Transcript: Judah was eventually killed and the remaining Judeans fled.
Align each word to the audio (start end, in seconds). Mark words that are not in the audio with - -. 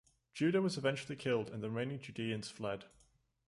Judah 0.33 0.63
was 0.63 0.79
eventually 0.79 1.15
killed 1.15 1.51
and 1.51 1.61
the 1.61 1.69
remaining 1.69 1.99
Judeans 1.99 2.49
fled. 2.49 2.85